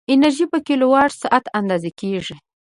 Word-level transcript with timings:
انرژي 0.13 0.45
په 0.53 0.57
کیلووات 0.67 1.11
ساعت 1.21 1.45
اندازه 1.59 1.89
کېږي. 1.99 2.35